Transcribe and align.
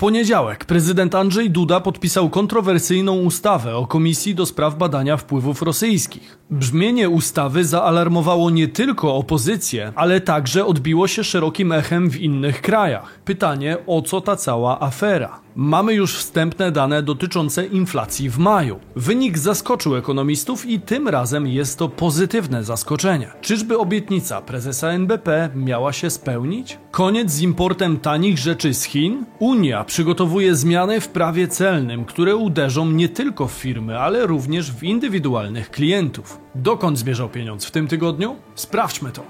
poniedziałek 0.00 0.64
prezydent 0.64 1.14
Andrzej 1.14 1.50
Duda 1.50 1.80
podpisał 1.80 2.30
kontrowersyjną 2.30 3.16
ustawę 3.16 3.76
o 3.76 3.86
Komisji 3.86 4.34
do 4.34 4.46
Spraw 4.46 4.78
Badania 4.78 5.16
Wpływów 5.16 5.62
Rosyjskich. 5.62 6.38
Brzmienie 6.50 7.08
ustawy 7.08 7.64
zaalarmowało 7.64 8.50
nie 8.50 8.68
tylko 8.68 9.16
opozycję, 9.16 9.92
ale 9.96 10.20
także 10.20 10.66
odbiło 10.66 11.08
się 11.08 11.24
szerokim 11.24 11.72
echem 11.72 12.10
w 12.10 12.20
innych 12.20 12.62
krajach. 12.62 13.20
Pytanie, 13.24 13.76
o 13.86 14.02
co 14.02 14.20
ta 14.20 14.36
cała 14.36 14.80
afera? 14.80 15.40
Mamy 15.56 15.94
już 15.94 16.16
wstępne 16.16 16.72
dane 16.72 17.02
dotyczące 17.02 17.66
inflacji 17.66 18.30
w 18.30 18.38
maju. 18.38 18.80
Wynik 18.96 19.38
zaskoczył 19.38 19.96
ekonomistów 19.96 20.66
i 20.66 20.80
tym 20.80 21.08
razem 21.08 21.46
jest 21.46 21.78
to 21.78 21.88
pozytywne 21.88 22.64
zaskoczenie. 22.64 23.32
Czyżby 23.40 23.78
obietnica 23.78 24.42
prezesa 24.42 24.88
NBP 24.88 25.50
miała 25.54 25.92
się 25.92 26.10
spełnić? 26.10 26.78
Koniec 26.90 27.30
z 27.30 27.40
importem 27.40 27.98
tanich 27.98 28.38
rzeczy 28.38 28.74
z 28.74 28.84
Chin? 28.84 29.24
Unia 29.38 29.84
przygotowuje 29.84 30.54
zmiany 30.54 31.00
w 31.00 31.08
prawie 31.08 31.48
celnym, 31.48 32.04
które 32.04 32.36
uderzą 32.36 32.86
nie 32.90 33.08
tylko 33.08 33.48
w 33.48 33.52
firmy, 33.52 33.98
ale 33.98 34.26
również 34.26 34.72
w 34.72 34.82
indywidualnych 34.82 35.70
klientów. 35.70 36.40
Dokąd 36.54 36.98
zmierzał 36.98 37.28
pieniądz 37.28 37.64
w 37.64 37.70
tym 37.70 37.88
tygodniu? 37.88 38.36
Sprawdźmy 38.54 39.10
to. 39.10 39.22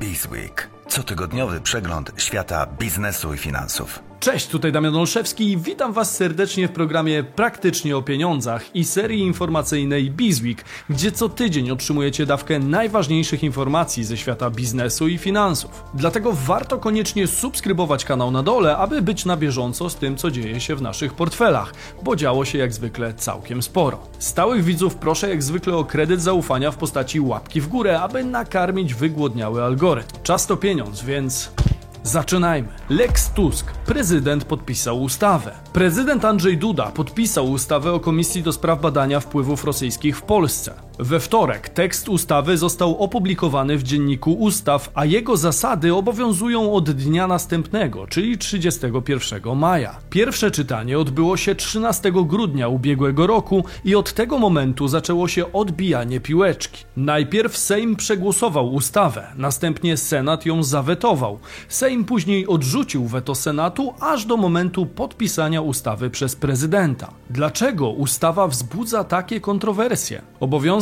Bizweek. 0.00 0.70
Cotygodniowy 0.88 1.60
przegląd 1.60 2.12
świata 2.16 2.66
biznesu 2.66 3.34
i 3.34 3.38
finansów. 3.38 4.02
Cześć, 4.24 4.46
tutaj 4.46 4.72
Damian 4.72 4.96
Olszewski 4.96 5.52
i 5.52 5.56
witam 5.56 5.92
Was 5.92 6.16
serdecznie 6.16 6.68
w 6.68 6.72
programie 6.72 7.24
Praktycznie 7.24 7.96
o 7.96 8.02
Pieniądzach 8.02 8.76
i 8.76 8.84
serii 8.84 9.20
informacyjnej 9.20 10.10
Bizweek, 10.10 10.64
gdzie 10.90 11.12
co 11.12 11.28
tydzień 11.28 11.70
otrzymujecie 11.70 12.26
dawkę 12.26 12.58
najważniejszych 12.58 13.42
informacji 13.42 14.04
ze 14.04 14.16
świata 14.16 14.50
biznesu 14.50 15.08
i 15.08 15.18
finansów. 15.18 15.84
Dlatego 15.94 16.32
warto 16.32 16.78
koniecznie 16.78 17.26
subskrybować 17.26 18.04
kanał 18.04 18.30
na 18.30 18.42
dole, 18.42 18.76
aby 18.76 19.02
być 19.02 19.24
na 19.24 19.36
bieżąco 19.36 19.90
z 19.90 19.96
tym, 19.96 20.16
co 20.16 20.30
dzieje 20.30 20.60
się 20.60 20.76
w 20.76 20.82
naszych 20.82 21.14
portfelach, 21.14 21.74
bo 22.02 22.16
działo 22.16 22.44
się 22.44 22.58
jak 22.58 22.72
zwykle 22.72 23.14
całkiem 23.14 23.62
sporo. 23.62 23.98
Stałych 24.18 24.64
widzów 24.64 24.94
proszę 24.94 25.28
jak 25.28 25.42
zwykle 25.42 25.76
o 25.76 25.84
kredyt 25.84 26.22
zaufania 26.22 26.70
w 26.70 26.76
postaci 26.76 27.20
łapki 27.20 27.60
w 27.60 27.68
górę, 27.68 28.00
aby 28.00 28.24
nakarmić 28.24 28.94
wygłodniały 28.94 29.62
algorytm. 29.62 30.16
Czas 30.22 30.46
to 30.46 30.56
pieniądz, 30.56 30.73
więc 31.02 31.50
Zaczynajmy. 32.06 32.68
Lex 32.88 33.30
Tusk. 33.30 33.72
Prezydent 33.72 34.44
podpisał 34.44 35.02
ustawę. 35.02 35.52
Prezydent 35.72 36.24
Andrzej 36.24 36.58
Duda 36.58 36.86
podpisał 36.86 37.50
ustawę 37.50 37.92
o 37.92 38.00
Komisji 38.00 38.42
do 38.42 38.52
Spraw 38.52 38.80
Badania 38.80 39.20
Wpływów 39.20 39.64
Rosyjskich 39.64 40.16
w 40.16 40.22
Polsce. 40.22 40.74
We 40.98 41.20
wtorek 41.20 41.68
tekst 41.68 42.08
ustawy 42.08 42.58
został 42.58 42.98
opublikowany 42.98 43.78
w 43.78 43.82
Dzienniku 43.82 44.32
Ustaw, 44.32 44.90
a 44.94 45.04
jego 45.04 45.36
zasady 45.36 45.94
obowiązują 45.94 46.72
od 46.72 46.90
dnia 46.90 47.26
następnego, 47.26 48.06
czyli 48.06 48.38
31 48.38 49.56
maja. 49.56 49.96
Pierwsze 50.10 50.50
czytanie 50.50 50.98
odbyło 50.98 51.36
się 51.36 51.54
13 51.54 52.12
grudnia 52.12 52.68
ubiegłego 52.68 53.26
roku 53.26 53.64
i 53.84 53.94
od 53.94 54.12
tego 54.12 54.38
momentu 54.38 54.88
zaczęło 54.88 55.28
się 55.28 55.52
odbijanie 55.52 56.20
piłeczki. 56.20 56.84
Najpierw 56.96 57.56
Sejm 57.56 57.96
przegłosował 57.96 58.74
ustawę, 58.74 59.26
następnie 59.36 59.96
Senat 59.96 60.46
ją 60.46 60.62
zawetował. 60.62 61.38
Sejm 61.68 62.04
później 62.04 62.46
odrzucił 62.46 63.06
weto 63.06 63.34
Senatu 63.34 63.94
aż 64.00 64.24
do 64.24 64.36
momentu 64.36 64.86
podpisania 64.86 65.60
ustawy 65.62 66.10
przez 66.10 66.36
prezydenta. 66.36 67.10
Dlaczego 67.30 67.90
ustawa 67.90 68.48
wzbudza 68.48 69.04
takie 69.04 69.40
kontrowersje? 69.40 70.22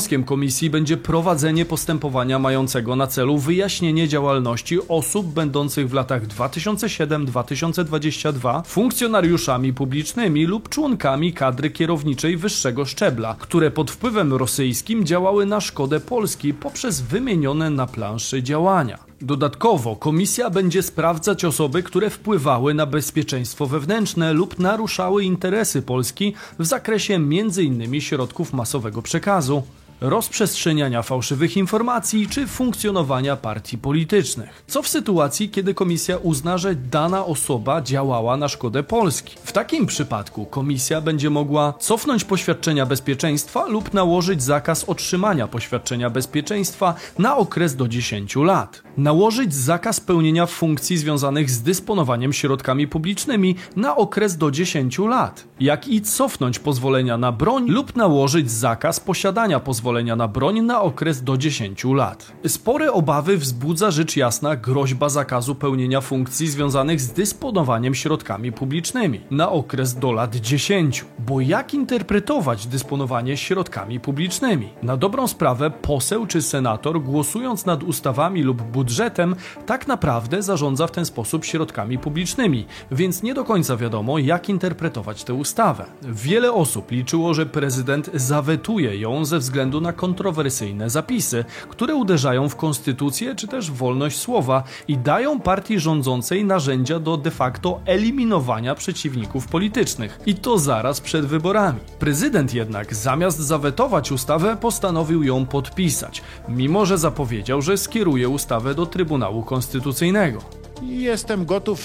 Obowiązkiem 0.03 0.25
komisji 0.25 0.71
będzie 0.71 0.97
prowadzenie 0.97 1.65
postępowania 1.65 2.39
mającego 2.39 2.97
na 2.97 3.07
celu 3.07 3.39
wyjaśnienie 3.39 4.09
działalności 4.09 4.79
osób 4.89 5.27
będących 5.27 5.89
w 5.89 5.93
latach 5.93 6.27
2007-2022 6.27 8.63
funkcjonariuszami 8.65 9.73
publicznymi 9.73 10.47
lub 10.47 10.69
członkami 10.69 11.33
kadry 11.33 11.71
kierowniczej 11.71 12.37
wyższego 12.37 12.85
szczebla, 12.85 13.37
które 13.39 13.71
pod 13.71 13.91
wpływem 13.91 14.33
rosyjskim 14.33 15.07
działały 15.07 15.47
na 15.47 15.61
szkodę 15.61 16.01
Polski 16.01 16.55
poprzez 16.55 17.01
wymienione 17.01 17.71
na 17.71 17.87
planszy 17.87 18.43
działania. 18.43 19.12
Dodatkowo 19.23 19.97
komisja 19.97 20.51
będzie 20.51 20.83
sprawdzać 20.83 21.45
osoby, 21.45 21.83
które 21.83 22.11
wpływały 22.11 22.75
na 22.75 22.87
bezpieczeństwo 22.87 23.67
wewnętrzne 23.67 24.33
lub 24.33 24.59
naruszały 24.59 25.25
interesy 25.25 25.83
Polski 25.83 26.35
w 26.59 26.67
zakresie 26.67 27.15
m.in. 27.15 28.01
środków 28.01 28.53
masowego 28.53 29.03
przekazu 29.03 29.63
rozprzestrzeniania 30.03 31.03
fałszywych 31.03 31.57
informacji 31.57 32.29
czy 32.29 32.47
funkcjonowania 32.47 33.37
partii 33.37 33.79
politycznych. 33.79 34.65
Co 34.67 34.83
w 34.83 34.89
sytuacji, 34.89 35.51
kiedy 35.51 35.75
komisja 35.75 36.17
uzna, 36.17 36.59
że 36.59 36.75
dana 36.75 37.27
osoba 37.27 37.83
działała 37.83 38.37
na 38.37 38.49
szkodę 38.49 38.83
Polski? 38.83 39.37
W 39.45 39.53
takim 39.53 39.87
przypadku 39.87 40.47
komisja 40.47 41.01
będzie 41.01 41.31
mogła 41.31 41.75
cofnąć 41.79 42.25
poświadczenia 42.25 42.87
bezpieczeństwa 42.87 43.67
lub 43.67 43.95
nałożyć 43.95 44.43
zakaz 44.43 44.85
otrzymania 44.85 45.49
poświadczenia 45.49 46.11
bezpieczeństwa 46.11 46.95
na 47.19 47.37
okres 47.37 47.77
do 47.77 47.89
10 47.89 48.37
lat. 48.37 48.83
Nałożyć 48.97 49.55
zakaz 49.55 50.01
pełnienia 50.01 50.47
funkcji 50.47 50.99
związanych 50.99 51.51
z 51.51 51.63
dysponowaniem 51.63 52.33
środkami 52.33 52.89
publicznymi 52.89 53.57
na 53.77 53.97
okres 53.97 54.37
do 54.37 54.51
10 54.51 54.99
lat, 54.99 55.45
jak 55.61 55.89
i 55.89 56.01
cofnąć 56.01 56.59
pozwolenia 56.59 57.19
na 57.19 57.33
broń 57.33 57.69
lub 57.69 57.97
nałożyć 57.97 58.51
zakaz 58.51 59.01
posiadania 59.01 59.61
pozwolenia 59.61 60.17
na 60.17 60.29
broń 60.29 60.61
na 60.61 60.83
okres 60.83 61.23
do 61.23 61.37
10 61.37 61.85
lat. 61.85 62.33
Spore 62.47 62.93
obawy 62.93 63.39
wzbudza 63.39 63.91
rzecz 63.91 64.17
jasna 64.17 64.57
groźba 64.57 65.09
zakazu 65.09 65.55
pełnienia 65.55 66.01
funkcji 66.01 66.49
związanych 66.49 67.01
z 67.01 67.13
dysponowaniem 67.13 67.95
środkami 67.95 68.53
publicznymi 68.53 69.21
na 69.31 69.51
okres 69.51 69.95
do 69.95 70.13
lat 70.13 70.37
10. 70.37 71.05
Bo 71.19 71.41
jak 71.41 71.75
interpretować 71.75 72.67
dysponowanie 72.67 73.37
środkami 73.37 74.01
publicznymi? 74.01 74.69
Na 74.83 74.97
dobrą 74.97 75.29
sprawę 75.29 75.71
poseł 75.71 76.27
czy 76.27 76.43
senator 76.43 77.03
głosując 77.03 77.67
nad 77.67 77.83
ustawami 77.83 78.43
lub 78.43 78.63
budżetem 78.83 79.37
tak 79.67 79.87
naprawdę 79.87 80.43
zarządza 80.43 80.87
w 80.87 80.91
ten 80.91 81.05
sposób 81.05 81.45
środkami 81.45 81.99
publicznymi, 81.99 82.67
więc 82.91 83.23
nie 83.23 83.35
do 83.35 83.45
końca 83.45 83.77
wiadomo 83.77 84.19
jak 84.19 84.49
interpretować 84.49 85.25
tę 85.25 85.35
ustawę. 85.35 85.85
Wiele 86.03 86.53
osób 86.53 86.91
liczyło, 86.91 87.35
że 87.35 87.47
prezydent 87.47 88.11
zawetuje 88.15 88.97
ją 88.97 89.25
ze 89.25 89.39
względu 89.39 89.81
na 89.81 89.93
kontrowersyjne 89.93 90.91
zapisy, 90.91 91.45
które 91.69 91.95
uderzają 91.95 92.49
w 92.49 92.57
konstytucję 92.57 93.35
czy 93.35 93.49
też 93.49 93.71
wolność 93.71 94.19
słowa 94.19 94.63
i 94.89 94.99
dają 94.99 95.41
partii 95.41 95.79
rządzącej 95.79 96.45
narzędzia 96.45 96.99
do 96.99 97.17
de 97.17 97.31
facto 97.31 97.81
eliminowania 97.87 98.75
przeciwników 98.75 99.47
politycznych. 99.49 100.21
I 100.27 100.35
to 100.35 100.59
zaraz 100.59 101.01
przed 101.01 101.27
wyborami. 101.27 101.79
Prezydent 101.99 102.55
jednak 102.55 102.95
zamiast 102.95 103.39
zawetować 103.39 104.13
ustawę, 104.13 104.57
postanowił 104.57 105.23
ją 105.23 105.47
podpisać, 105.47 106.23
mimo 106.49 106.87
że 106.87 106.99
zapowiedział, 106.99 107.63
że 107.63 107.77
skieruje 107.77 108.29
ustawę 108.29 108.72
do 108.75 108.87
Trybunału 108.87 109.43
Konstytucyjnego. 109.43 110.39
Jestem 110.83 111.45
gotów 111.47 111.85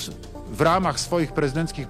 w 0.52 0.62
ramach 0.62 1.00
swoich 1.00 1.32
prezydenckich 1.32 1.88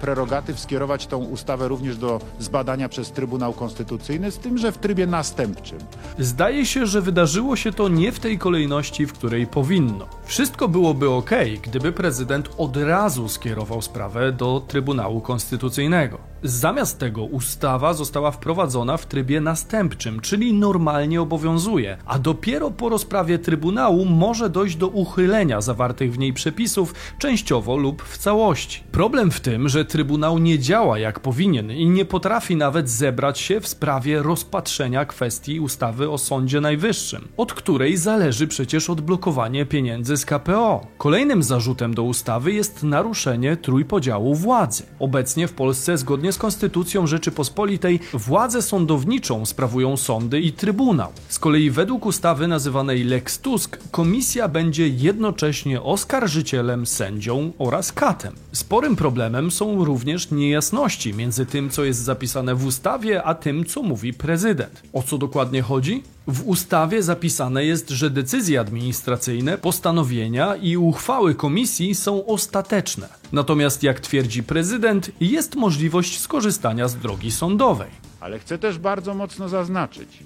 prerogatyw 0.00 0.60
skierować 0.60 1.06
tą 1.06 1.18
ustawę 1.18 1.68
również 1.68 1.96
do 1.96 2.20
zbadania 2.38 2.88
przez 2.88 3.12
Trybunał 3.12 3.52
Konstytucyjny, 3.52 4.30
z 4.30 4.38
tym, 4.38 4.58
że 4.58 4.72
w 4.72 4.78
trybie 4.78 5.06
następczym. 5.06 5.78
Zdaje 6.18 6.66
się, 6.66 6.86
że 6.86 7.00
wydarzyło 7.02 7.56
się 7.56 7.72
to 7.72 7.88
nie 7.88 8.12
w 8.12 8.20
tej 8.20 8.38
kolejności, 8.38 9.06
w 9.06 9.12
której 9.12 9.46
powinno. 9.46 10.06
Wszystko 10.24 10.68
byłoby 10.68 11.10
ok, 11.10 11.30
gdyby 11.62 11.92
prezydent 11.92 12.48
od 12.58 12.76
razu 12.76 13.28
skierował 13.28 13.82
sprawę 13.82 14.32
do 14.32 14.62
Trybunału 14.68 15.20
Konstytucyjnego. 15.20 16.29
Zamiast 16.42 16.98
tego 16.98 17.24
ustawa 17.24 17.94
została 17.94 18.30
wprowadzona 18.30 18.96
w 18.96 19.06
trybie 19.06 19.40
następczym, 19.40 20.20
czyli 20.20 20.54
normalnie 20.54 21.22
obowiązuje, 21.22 21.96
a 22.06 22.18
dopiero 22.18 22.70
po 22.70 22.88
rozprawie 22.88 23.38
Trybunału 23.38 24.04
może 24.04 24.50
dojść 24.50 24.76
do 24.76 24.88
uchylenia 24.88 25.60
zawartych 25.60 26.12
w 26.12 26.18
niej 26.18 26.32
przepisów 26.32 26.94
częściowo 27.18 27.76
lub 27.76 28.02
w 28.02 28.18
całości. 28.18 28.82
Problem 28.92 29.30
w 29.30 29.40
tym, 29.40 29.68
że 29.68 29.84
Trybunał 29.84 30.38
nie 30.38 30.58
działa 30.58 30.98
jak 30.98 31.20
powinien 31.20 31.70
i 31.70 31.86
nie 31.86 32.04
potrafi 32.04 32.56
nawet 32.56 32.90
zebrać 32.90 33.38
się 33.38 33.60
w 33.60 33.68
sprawie 33.68 34.22
rozpatrzenia 34.22 35.04
kwestii 35.04 35.60
ustawy 35.60 36.10
o 36.10 36.18
Sądzie 36.18 36.60
Najwyższym, 36.60 37.28
od 37.36 37.52
której 37.52 37.96
zależy 37.96 38.46
przecież 38.46 38.90
odblokowanie 38.90 39.66
pieniędzy 39.66 40.16
z 40.16 40.24
KPO. 40.26 40.86
Kolejnym 40.98 41.42
zarzutem 41.42 41.94
do 41.94 42.02
ustawy 42.02 42.52
jest 42.52 42.82
naruszenie 42.82 43.56
trójpodziału 43.56 44.34
władzy. 44.34 44.82
Obecnie 44.98 45.48
w 45.48 45.52
Polsce 45.52 45.98
zgodnie 45.98 46.29
Zgodnie 46.30 46.38
z 46.38 46.42
Konstytucją 46.42 47.06
Rzeczypospolitej 47.06 48.00
władzę 48.12 48.62
sądowniczą 48.62 49.46
sprawują 49.46 49.96
sądy 49.96 50.40
i 50.40 50.52
Trybunał. 50.52 51.12
Z 51.28 51.38
kolei 51.38 51.70
według 51.70 52.06
ustawy 52.06 52.48
nazywanej 52.48 53.04
Lex 53.04 53.38
Tusk 53.38 53.78
komisja 53.90 54.48
będzie 54.48 54.88
jednocześnie 54.88 55.82
oskarżycielem, 55.82 56.86
sędzią 56.86 57.52
oraz 57.58 57.92
katem. 57.92 58.34
Sporym 58.52 58.96
problemem 58.96 59.50
są 59.50 59.84
również 59.84 60.30
niejasności 60.30 61.14
między 61.14 61.46
tym, 61.46 61.70
co 61.70 61.84
jest 61.84 62.00
zapisane 62.00 62.54
w 62.54 62.66
ustawie, 62.66 63.22
a 63.22 63.34
tym, 63.34 63.64
co 63.64 63.82
mówi 63.82 64.12
prezydent. 64.12 64.82
O 64.92 65.02
co 65.02 65.18
dokładnie 65.18 65.62
chodzi? 65.62 66.02
W 66.26 66.48
ustawie 66.48 67.02
zapisane 67.02 67.64
jest, 67.64 67.90
że 67.90 68.10
decyzje 68.10 68.60
administracyjne, 68.60 69.58
postanowienia 69.58 70.56
i 70.56 70.76
uchwały 70.76 71.34
komisji 71.34 71.94
są 71.94 72.26
ostateczne. 72.26 73.08
Natomiast, 73.32 73.82
jak 73.82 74.00
twierdzi 74.00 74.42
prezydent, 74.42 75.10
jest 75.20 75.56
możliwość 75.56 76.20
skorzystania 76.20 76.88
z 76.88 76.96
drogi 76.96 77.30
sądowej. 77.30 77.90
Ale 78.20 78.38
chcę 78.38 78.58
też 78.58 78.78
bardzo 78.78 79.14
mocno 79.14 79.48
zaznaczyć, 79.48 80.18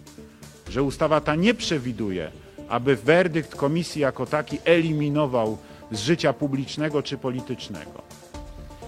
że 0.70 0.82
ustawa 0.82 1.20
ta 1.20 1.35
nie 1.35 1.55
przewiduje, 1.55 2.31
aby 2.69 2.96
werdykt 2.96 3.55
komisji 3.55 4.00
jako 4.00 4.26
taki 4.26 4.58
eliminował 4.64 5.58
z 5.93 6.00
życia 6.00 6.32
publicznego 6.32 7.02
czy 7.02 7.19
politycznego. 7.19 8.02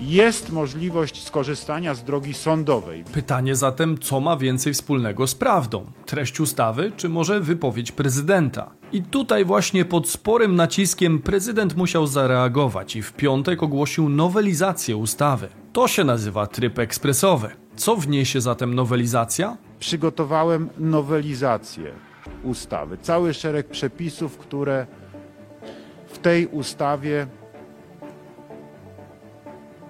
Jest 0.01 0.53
możliwość 0.53 1.25
skorzystania 1.25 1.95
z 1.95 2.05
drogi 2.05 2.35
sądowej. 2.35 3.05
Pytanie 3.05 3.57
zatem, 3.57 3.99
co 3.99 4.21
ma 4.21 4.37
więcej 4.37 4.73
wspólnego 4.75 5.27
z 5.27 5.35
prawdą? 5.35 5.87
Treść 6.07 6.41
ustawy, 6.41 6.93
czy 6.97 7.09
może 7.09 7.41
wypowiedź 7.41 7.93
prezydenta? 7.93 8.71
I 8.93 9.03
tutaj 9.03 9.45
właśnie 9.45 9.85
pod 9.85 10.09
sporym 10.09 10.57
naciskiem 10.57 11.19
prezydent 11.19 11.77
musiał 11.77 12.07
zareagować 12.07 12.97
i 12.97 13.03
w 13.03 13.13
piątek 13.13 13.63
ogłosił 13.63 14.09
nowelizację 14.09 14.97
ustawy. 14.97 15.49
To 15.73 15.89
się 15.89 16.05
nazywa 16.05 16.47
tryb 16.47 16.79
ekspresowy. 16.79 17.51
Co 17.77 17.97
wniesie 17.97 18.41
zatem 18.41 18.75
nowelizacja? 18.75 19.57
Przygotowałem 19.79 20.69
nowelizację 20.79 21.93
ustawy, 22.45 22.99
cały 23.03 23.35
szereg 23.35 23.69
przepisów, 23.69 24.39
które 24.39 24.87
w 26.07 26.19
tej 26.19 26.47
ustawie 26.47 27.27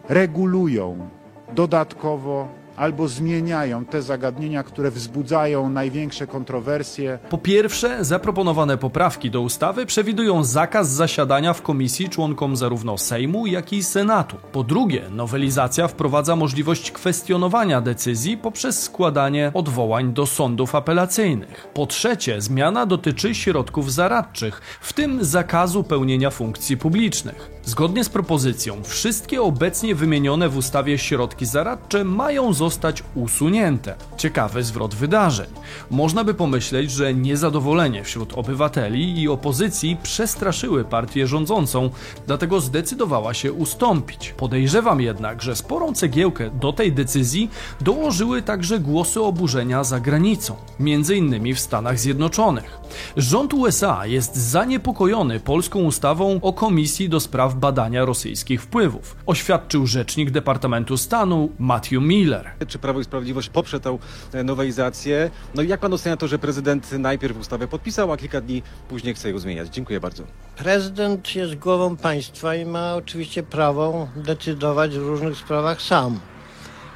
regulują 0.08 1.08
dodatkowo 1.54 2.48
albo 2.76 3.08
zmieniają 3.08 3.84
te 3.84 4.02
zagadnienia, 4.02 4.62
które 4.62 4.90
wzbudzają 4.90 5.68
największe 5.68 6.26
kontrowersje. 6.26 7.18
Po 7.30 7.38
pierwsze, 7.38 8.04
zaproponowane 8.04 8.78
poprawki 8.78 9.30
do 9.30 9.40
ustawy 9.40 9.86
przewidują 9.86 10.44
zakaz 10.44 10.88
zasiadania 10.88 11.52
w 11.52 11.62
komisji 11.62 12.08
członkom 12.08 12.56
zarówno 12.56 12.98
Sejmu, 12.98 13.46
jak 13.46 13.72
i 13.72 13.82
Senatu. 13.82 14.36
Po 14.52 14.64
drugie, 14.64 15.02
nowelizacja 15.10 15.88
wprowadza 15.88 16.36
możliwość 16.36 16.90
kwestionowania 16.90 17.80
decyzji 17.80 18.36
poprzez 18.36 18.82
składanie 18.82 19.50
odwołań 19.54 20.12
do 20.12 20.26
sądów 20.26 20.74
apelacyjnych. 20.74 21.68
Po 21.74 21.86
trzecie, 21.86 22.40
zmiana 22.40 22.86
dotyczy 22.86 23.34
środków 23.34 23.92
zaradczych, 23.92 24.60
w 24.80 24.92
tym 24.92 25.24
zakazu 25.24 25.84
pełnienia 25.84 26.30
funkcji 26.30 26.76
publicznych. 26.76 27.55
Zgodnie 27.66 28.04
z 28.04 28.08
propozycją, 28.08 28.82
wszystkie 28.82 29.42
obecnie 29.42 29.94
wymienione 29.94 30.48
w 30.48 30.56
ustawie 30.56 30.98
środki 30.98 31.46
zaradcze 31.46 32.04
mają 32.04 32.52
zostać 32.52 33.02
usunięte. 33.14 33.94
Ciekawy 34.16 34.62
zwrot 34.62 34.94
wydarzeń. 34.94 35.46
Można 35.90 36.24
by 36.24 36.34
pomyśleć, 36.34 36.90
że 36.90 37.14
niezadowolenie 37.14 38.04
wśród 38.04 38.32
obywateli 38.34 39.20
i 39.20 39.28
opozycji 39.28 39.96
przestraszyły 40.02 40.84
partię 40.84 41.26
rządzącą, 41.26 41.90
dlatego 42.26 42.60
zdecydowała 42.60 43.34
się 43.34 43.52
ustąpić. 43.52 44.34
Podejrzewam 44.36 45.00
jednak, 45.00 45.42
że 45.42 45.56
sporą 45.56 45.94
cegiełkę 45.94 46.50
do 46.50 46.72
tej 46.72 46.92
decyzji 46.92 47.50
dołożyły 47.80 48.42
także 48.42 48.78
głosy 48.78 49.20
oburzenia 49.20 49.84
za 49.84 50.00
granicą, 50.00 50.56
między 50.80 51.16
innymi 51.16 51.54
w 51.54 51.60
Stanach 51.60 51.98
Zjednoczonych. 51.98 52.78
Rząd 53.16 53.54
USA 53.54 54.06
jest 54.06 54.36
zaniepokojony 54.36 55.40
polską 55.40 55.78
ustawą 55.78 56.40
o 56.42 56.52
Komisji 56.52 57.08
do 57.08 57.20
Spraw 57.20 57.55
Badania 57.56 58.04
Rosyjskich 58.04 58.62
Wpływów, 58.62 59.16
oświadczył 59.26 59.86
rzecznik 59.86 60.30
Departamentu 60.30 60.96
Stanu 60.96 61.52
Matthew 61.58 62.02
Miller. 62.02 62.50
Czy 62.68 62.78
Prawo 62.78 63.00
i 63.00 63.04
Sprawiedliwość 63.04 63.48
poprze 63.48 63.80
tę 63.80 63.98
e, 64.32 64.44
nowelizację? 64.44 65.30
No 65.54 65.62
i 65.62 65.68
jak 65.68 65.80
pan 65.80 65.92
ocenia 65.92 66.16
to, 66.16 66.28
że 66.28 66.38
prezydent 66.38 66.92
najpierw 66.92 67.38
ustawę 67.38 67.68
podpisał, 67.68 68.12
a 68.12 68.16
kilka 68.16 68.40
dni 68.40 68.62
później 68.88 69.14
chce 69.14 69.30
ją 69.30 69.38
zmieniać? 69.38 69.68
Dziękuję 69.68 70.00
bardzo. 70.00 70.22
Prezydent 70.56 71.34
jest 71.34 71.54
głową 71.54 71.96
państwa 71.96 72.54
i 72.54 72.64
ma 72.64 72.94
oczywiście 72.94 73.42
prawo 73.42 74.08
decydować 74.16 74.98
w 74.98 75.06
różnych 75.06 75.36
sprawach 75.36 75.82
sam. 75.82 76.20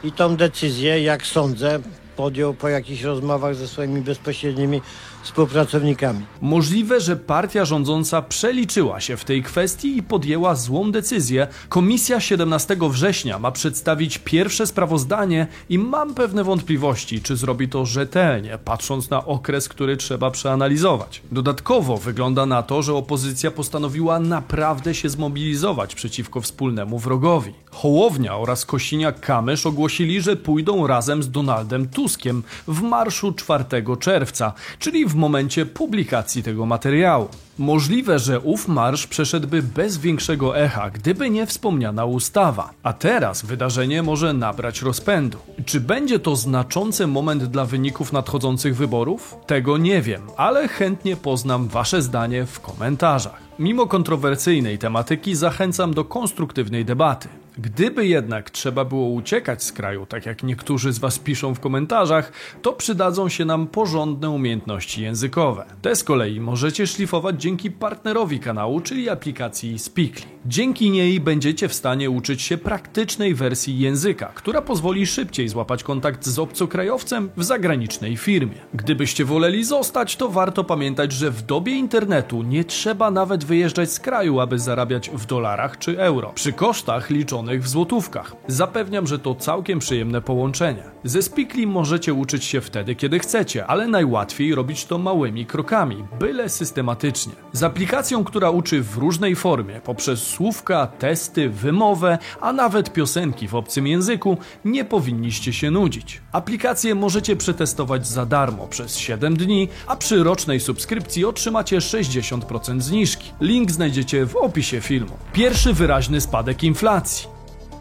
I 0.04 0.12
tą 0.12 0.36
decyzję, 0.36 1.02
jak 1.02 1.26
sądzę, 1.26 1.80
podjął 2.16 2.54
po 2.54 2.68
jakichś 2.68 3.02
rozmowach 3.02 3.54
ze 3.54 3.68
swoimi 3.68 4.00
bezpośrednimi 4.00 4.82
współpracownikami. 5.22 6.26
Możliwe, 6.40 7.00
że 7.00 7.16
partia 7.16 7.64
rządząca 7.64 8.22
przeliczyła 8.22 9.00
się 9.00 9.16
w 9.16 9.24
tej 9.24 9.42
kwestii 9.42 9.96
i 9.96 10.02
podjęła 10.02 10.54
złą 10.54 10.92
decyzję. 10.92 11.46
Komisja 11.68 12.20
17 12.20 12.76
września 12.80 13.38
ma 13.38 13.50
przedstawić 13.50 14.18
pierwsze 14.18 14.66
sprawozdanie 14.66 15.46
i 15.68 15.78
mam 15.78 16.14
pewne 16.14 16.44
wątpliwości, 16.44 17.20
czy 17.22 17.36
zrobi 17.36 17.68
to 17.68 17.86
rzetelnie, 17.86 18.58
patrząc 18.64 19.10
na 19.10 19.26
okres, 19.26 19.68
który 19.68 19.96
trzeba 19.96 20.30
przeanalizować. 20.30 21.22
Dodatkowo 21.32 21.96
wygląda 21.96 22.46
na 22.46 22.62
to, 22.62 22.82
że 22.82 22.94
opozycja 22.94 23.50
postanowiła 23.50 24.20
naprawdę 24.20 24.94
się 24.94 25.08
zmobilizować 25.08 25.94
przeciwko 25.94 26.40
wspólnemu 26.40 26.98
wrogowi. 26.98 27.54
Hołownia 27.70 28.36
oraz 28.36 28.66
Kosiniak-Kamysz 28.66 29.68
ogłosili, 29.68 30.20
że 30.20 30.36
pójdą 30.36 30.86
razem 30.86 31.22
z 31.22 31.30
Donaldem 31.30 31.88
Tuskiem 31.88 32.42
w 32.68 32.82
marszu 32.82 33.32
4 33.32 33.64
czerwca, 34.00 34.52
czyli 34.78 35.06
w 35.10 35.14
momencie 35.14 35.66
publikacji 35.66 36.42
tego 36.42 36.66
materiału. 36.66 37.28
Możliwe, 37.58 38.18
że 38.18 38.40
ów 38.40 38.68
marsz 38.68 39.06
przeszedłby 39.06 39.62
bez 39.62 39.98
większego 39.98 40.58
echa, 40.58 40.90
gdyby 40.90 41.30
nie 41.30 41.46
wspomniana 41.46 42.04
ustawa. 42.04 42.70
A 42.82 42.92
teraz 42.92 43.42
wydarzenie 43.44 44.02
może 44.02 44.32
nabrać 44.32 44.82
rozpędu. 44.82 45.38
Czy 45.64 45.80
będzie 45.80 46.18
to 46.18 46.36
znaczący 46.36 47.06
moment 47.06 47.44
dla 47.44 47.64
wyników 47.64 48.12
nadchodzących 48.12 48.76
wyborów? 48.76 49.36
Tego 49.46 49.78
nie 49.78 50.02
wiem, 50.02 50.22
ale 50.36 50.68
chętnie 50.68 51.16
poznam 51.16 51.68
Wasze 51.68 52.02
zdanie 52.02 52.46
w 52.46 52.60
komentarzach. 52.60 53.40
Mimo 53.58 53.86
kontrowersyjnej 53.86 54.78
tematyki 54.78 55.34
zachęcam 55.34 55.94
do 55.94 56.04
konstruktywnej 56.04 56.84
debaty. 56.84 57.28
Gdyby 57.58 58.06
jednak 58.06 58.50
trzeba 58.50 58.84
było 58.84 59.08
uciekać 59.08 59.64
z 59.64 59.72
kraju, 59.72 60.06
tak 60.06 60.26
jak 60.26 60.42
niektórzy 60.42 60.92
z 60.92 60.98
Was 60.98 61.18
piszą 61.18 61.54
w 61.54 61.60
komentarzach, 61.60 62.32
to 62.62 62.72
przydadzą 62.72 63.28
się 63.28 63.44
nam 63.44 63.66
porządne 63.66 64.30
umiejętności 64.30 65.02
językowe. 65.02 65.66
Te 65.82 65.96
z 65.96 66.04
kolei 66.04 66.40
możecie 66.40 66.86
szlifować 66.86 67.42
dzięki 67.42 67.70
partnerowi 67.70 68.40
kanału, 68.40 68.80
czyli 68.80 69.08
aplikacji 69.08 69.78
Speakly. 69.78 70.26
Dzięki 70.46 70.90
niej 70.90 71.20
będziecie 71.20 71.68
w 71.68 71.74
stanie 71.74 72.10
uczyć 72.10 72.42
się 72.42 72.58
praktycznej 72.58 73.34
wersji 73.34 73.78
języka, 73.78 74.32
która 74.34 74.62
pozwoli 74.62 75.06
szybciej 75.06 75.48
złapać 75.48 75.82
kontakt 75.82 76.26
z 76.26 76.38
obcokrajowcem 76.38 77.30
w 77.36 77.44
zagranicznej 77.44 78.16
firmie. 78.16 78.54
Gdybyście 78.74 79.24
woleli 79.24 79.64
zostać, 79.64 80.16
to 80.16 80.28
warto 80.28 80.64
pamiętać, 80.64 81.12
że 81.12 81.30
w 81.30 81.42
dobie 81.42 81.72
internetu 81.72 82.42
nie 82.42 82.64
trzeba 82.64 83.10
nawet 83.10 83.44
wyjeżdżać 83.44 83.92
z 83.92 84.00
kraju, 84.00 84.40
aby 84.40 84.58
zarabiać 84.58 85.10
w 85.10 85.26
dolarach 85.26 85.78
czy 85.78 86.00
euro, 86.00 86.32
przy 86.34 86.52
kosztach 86.52 87.10
liczonych 87.10 87.62
w 87.62 87.68
złotówkach. 87.68 88.36
Zapewniam, 88.46 89.06
że 89.06 89.18
to 89.18 89.34
całkiem 89.34 89.78
przyjemne 89.78 90.22
połączenie. 90.22 90.82
Ze 91.04 91.22
Speakly 91.22 91.66
możecie 91.66 92.14
uczyć 92.14 92.44
się 92.44 92.60
wtedy, 92.60 92.94
kiedy 92.94 93.18
chcecie, 93.18 93.66
ale 93.66 93.88
najłatwiej 93.88 94.54
robić 94.54 94.84
to 94.84 94.98
małymi 94.98 95.46
krokami, 95.46 96.04
byle 96.18 96.48
systematycznie. 96.48 97.32
Z 97.52 97.62
aplikacją, 97.62 98.24
która 98.24 98.50
uczy 98.50 98.82
w 98.82 98.96
różnej 98.96 99.36
formie, 99.36 99.80
poprzez 99.84 100.29
słówka, 100.30 100.86
testy, 100.86 101.48
wymowę, 101.48 102.18
a 102.40 102.52
nawet 102.52 102.92
piosenki 102.92 103.48
w 103.48 103.54
obcym 103.54 103.86
języku, 103.86 104.38
nie 104.64 104.84
powinniście 104.84 105.52
się 105.52 105.70
nudzić. 105.70 106.20
Aplikację 106.32 106.94
możecie 106.94 107.36
przetestować 107.36 108.06
za 108.06 108.26
darmo 108.26 108.66
przez 108.66 108.96
7 108.96 109.36
dni, 109.36 109.68
a 109.86 109.96
przy 109.96 110.24
rocznej 110.24 110.60
subskrypcji 110.60 111.24
otrzymacie 111.24 111.78
60% 111.78 112.80
zniżki. 112.80 113.32
Link 113.40 113.70
znajdziecie 113.70 114.26
w 114.26 114.36
opisie 114.36 114.80
filmu. 114.80 115.12
Pierwszy 115.32 115.72
wyraźny 115.72 116.20
spadek 116.20 116.64
inflacji. 116.64 117.29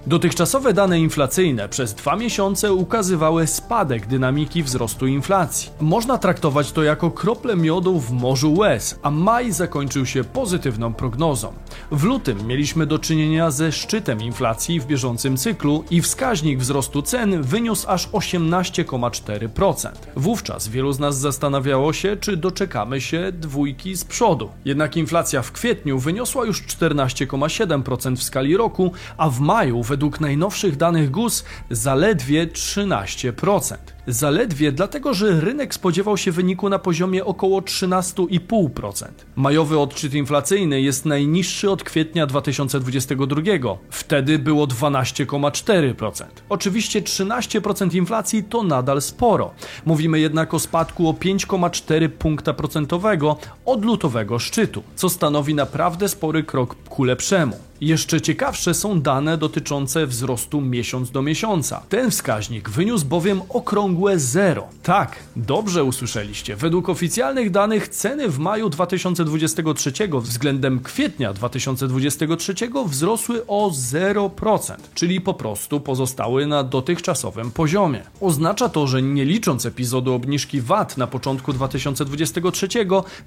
Dotychczasowe 0.07 0.73
dane 0.73 0.99
inflacyjne 0.99 1.69
przez 1.69 1.93
dwa 1.93 2.15
miesiące 2.15 2.73
ukazywały 2.73 3.47
spadek 3.47 4.07
dynamiki 4.07 4.63
wzrostu 4.63 5.07
inflacji. 5.07 5.69
Można 5.79 6.17
traktować 6.17 6.71
to 6.71 6.83
jako 6.83 7.11
krople 7.11 7.55
miodu 7.55 7.99
w 7.99 8.11
morzu 8.11 8.53
łez, 8.53 8.99
a 9.03 9.11
maj 9.11 9.51
zakończył 9.51 10.05
się 10.05 10.23
pozytywną 10.23 10.93
prognozą. 10.93 11.53
W 11.91 12.03
lutym 12.03 12.47
mieliśmy 12.47 12.85
do 12.85 12.99
czynienia 12.99 13.51
ze 13.51 13.71
szczytem 13.71 14.21
inflacji 14.21 14.79
w 14.79 14.85
bieżącym 14.85 15.37
cyklu 15.37 15.83
i 15.91 16.01
wskaźnik 16.01 16.59
wzrostu 16.59 17.01
cen 17.01 17.41
wyniósł 17.41 17.89
aż 17.89 18.07
18,4%. 18.07 19.89
Wówczas 20.15 20.67
wielu 20.67 20.91
z 20.91 20.99
nas 20.99 21.17
zastanawiało 21.17 21.93
się, 21.93 22.17
czy 22.17 22.37
doczekamy 22.37 23.01
się 23.01 23.31
dwójki 23.31 23.95
z 23.97 24.05
przodu. 24.05 24.49
Jednak 24.65 24.97
inflacja 24.97 25.41
w 25.41 25.51
kwietniu 25.51 25.99
wyniosła 25.99 26.45
już 26.45 26.63
14,7% 26.63 28.15
w 28.15 28.23
skali 28.23 28.57
roku, 28.57 28.91
a 29.17 29.29
w 29.29 29.39
maju 29.39 29.83
według 29.89 30.19
najnowszych 30.19 30.77
danych 30.77 31.11
GUS 31.11 31.43
zaledwie 31.69 32.47
13%. 32.47 33.75
Zaledwie 34.07 34.71
dlatego, 34.71 35.13
że 35.13 35.41
rynek 35.41 35.73
spodziewał 35.73 36.17
się 36.17 36.31
wyniku 36.31 36.69
na 36.69 36.79
poziomie 36.79 37.25
około 37.25 37.61
13,5%. 37.61 39.05
Majowy 39.35 39.79
odczyt 39.79 40.13
inflacyjny 40.13 40.81
jest 40.81 41.05
najniższy 41.05 41.71
od 41.71 41.83
kwietnia 41.83 42.25
2022. 42.25 43.41
Wtedy 43.89 44.39
było 44.39 44.67
12,4%. 44.67 46.25
Oczywiście 46.49 47.01
13% 47.01 47.95
inflacji 47.95 48.43
to 48.43 48.63
nadal 48.63 49.01
sporo. 49.01 49.51
Mówimy 49.85 50.19
jednak 50.19 50.53
o 50.53 50.59
spadku 50.59 51.09
o 51.09 51.13
5,4 51.13 52.09
punkta 52.09 52.53
procentowego 52.53 53.37
od 53.65 53.85
lutowego 53.85 54.39
szczytu, 54.39 54.83
co 54.95 55.09
stanowi 55.09 55.55
naprawdę 55.55 56.09
spory 56.09 56.43
krok 56.43 56.75
ku 56.89 57.03
lepszemu. 57.03 57.69
Jeszcze 57.81 58.21
ciekawsze 58.21 58.73
są 58.73 59.01
dane 59.01 59.37
dotyczące 59.37 60.07
wzrostu 60.07 60.61
miesiąc 60.61 61.11
do 61.11 61.21
miesiąca. 61.21 61.81
Ten 61.89 62.11
wskaźnik 62.11 62.69
wyniósł 62.69 63.05
bowiem 63.05 63.41
okrągłe 63.99 64.19
zero. 64.19 64.67
Tak, 64.83 65.15
dobrze 65.35 65.83
usłyszeliście. 65.83 66.55
Według 66.55 66.89
oficjalnych 66.89 67.51
danych 67.51 67.87
ceny 67.87 68.29
w 68.29 68.39
maju 68.39 68.69
2023 68.69 69.91
względem 70.21 70.79
kwietnia 70.79 71.33
2023 71.33 72.53
wzrosły 72.85 73.47
o 73.47 73.69
0%, 73.69 74.75
czyli 74.93 75.21
po 75.21 75.33
prostu 75.33 75.79
pozostały 75.79 76.47
na 76.47 76.63
dotychczasowym 76.63 77.51
poziomie. 77.51 78.01
Oznacza 78.21 78.69
to, 78.69 78.87
że 78.87 79.01
nie 79.01 79.25
licząc 79.25 79.65
epizodu 79.65 80.13
obniżki 80.13 80.61
VAT 80.61 80.97
na 80.97 81.07
początku 81.07 81.53
2023, 81.53 82.67